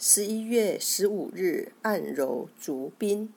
[0.00, 3.34] 十一月十五日，按揉足宾。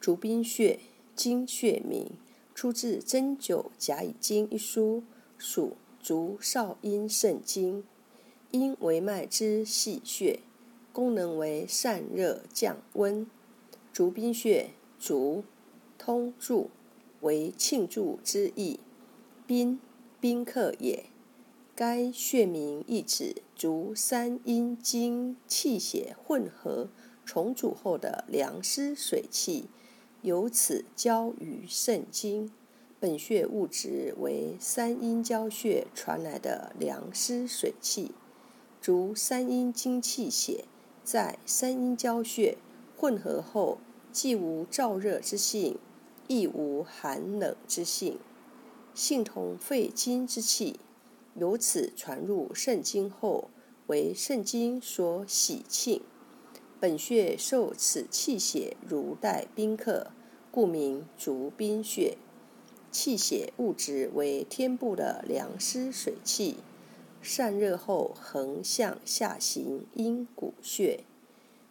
[0.00, 0.80] 足宾穴，
[1.14, 2.12] 经穴名，
[2.54, 5.02] 出自《针灸甲乙经》一书，
[5.36, 7.84] 属足少阴肾经。
[8.52, 10.40] 阴为脉之细穴，
[10.94, 13.26] 功能为散热降温。
[13.92, 15.44] 足宾穴，足
[15.98, 16.70] 通注，
[17.20, 18.80] 为庆祝之意。
[19.46, 19.78] 宾，
[20.18, 21.04] 宾客也。
[21.76, 26.88] 该穴名意指足三阴经气血混合
[27.26, 29.68] 重组后的凉湿水气，
[30.22, 32.52] 由此交于肾经。
[33.00, 38.12] 本穴物质为三阴交穴传来的凉湿水气。
[38.80, 40.64] 足三阴经气血
[41.02, 42.58] 在三阴交穴
[42.96, 43.78] 混合后，
[44.12, 45.76] 既无燥热之性，
[46.28, 48.20] 亦无寒冷之性，
[48.94, 50.78] 性同肺经之气。
[51.38, 53.50] 由此传入肾经后，
[53.86, 56.02] 为肾经所喜庆。
[56.80, 60.12] 本穴受此气血如带宾客，
[60.50, 62.16] 故名足宾穴。
[62.90, 66.56] 气血物质为天部的凉湿水气，
[67.22, 71.04] 散热后横向下行阴谷穴。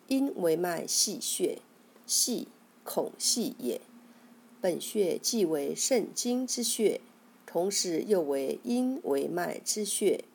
[0.07, 1.59] 阴为脉细穴，
[2.05, 2.47] 细
[2.83, 3.81] 孔细也。
[4.61, 7.01] 本穴即为肾经之穴。
[7.47, 10.25] 同时又为阴为脉之穴，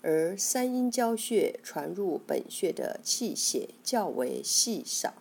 [0.00, 5.12] 而三阴交穴传入本穴的气血较为细少，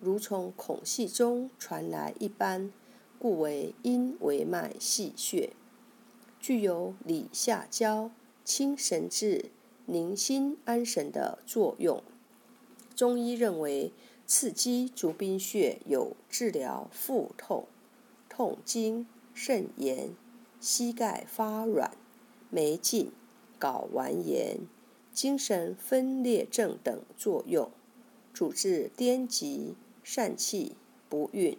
[0.00, 2.72] 如从孔隙中传来一般，
[3.18, 5.52] 故为阴为脉细穴，
[6.40, 8.10] 具有理下焦、
[8.42, 9.50] 清神志、
[9.84, 12.02] 宁心安神的作用。
[12.96, 13.92] 中医认为，
[14.26, 17.66] 刺激足冰穴有治疗腹痛、
[18.30, 20.10] 痛经、肾炎。
[20.60, 21.96] 膝盖发软、
[22.50, 23.10] 没劲、
[23.58, 24.58] 睾丸炎、
[25.10, 27.70] 精神分裂症等作用，
[28.34, 30.76] 主治癫痫、疝气、
[31.08, 31.56] 不孕、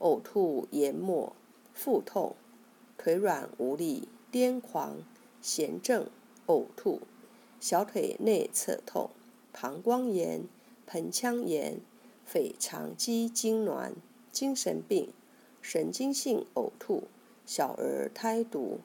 [0.00, 1.32] 呕吐、言沫、
[1.72, 2.34] 腹痛、
[2.98, 5.04] 腿软无力、癫狂、
[5.40, 6.10] 痫症、
[6.48, 7.02] 呕吐、
[7.60, 9.10] 小腿内侧痛、
[9.52, 10.42] 膀胱炎、
[10.86, 11.80] 盆腔炎、
[12.26, 13.92] 腓肠肌痉挛、
[14.32, 15.12] 精神病、
[15.62, 17.04] 神经性呕吐。
[17.52, 18.78] 小儿胎毒，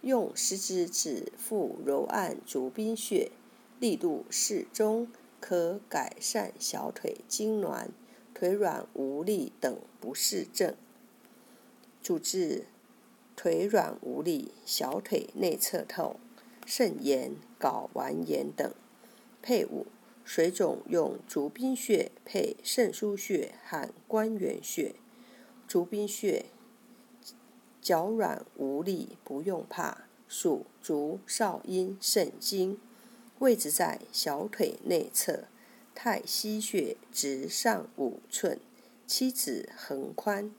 [0.00, 3.30] 用食指指腹揉按足冰穴，
[3.78, 5.06] 力度适中，
[5.38, 7.90] 可改善小腿痉挛、
[8.34, 10.74] 腿软无力等不适症。
[12.02, 12.64] 主治
[13.36, 16.16] 腿软无力、小腿内侧痛、
[16.66, 18.74] 肾炎、睾丸炎等。
[19.40, 19.86] 配伍
[20.24, 24.96] 水肿用足冰穴配肾腧穴和关元穴。
[25.68, 26.46] 足冰穴。
[27.82, 32.78] 脚软无力不用怕，属足少阴肾经，
[33.40, 35.46] 位置在小腿内侧，
[35.92, 38.60] 太溪穴直上五寸，
[39.04, 40.54] 七指横宽，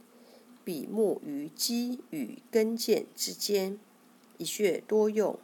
[0.66, 3.80] 比目于肌与跟腱之间。
[4.38, 5.40] 一穴多用：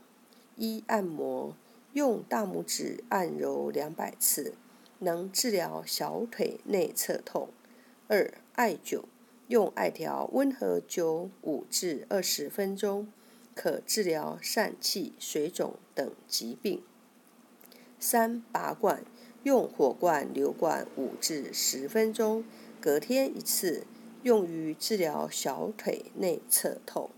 [0.58, 1.56] 一按摩，
[1.94, 4.56] 用大拇指按揉两百次，
[5.00, 7.48] 能治疗小腿内侧痛；
[8.10, 9.04] 二艾灸。
[9.50, 13.08] 用艾条温和灸五至二十分钟，
[13.56, 16.84] 可治疗疝气、水肿等疾病。
[18.00, 19.04] 三拔罐，
[19.42, 22.46] 用火罐流罐五至十分钟，
[22.80, 23.88] 隔天一次，
[24.22, 27.10] 用于治疗小腿内侧痛。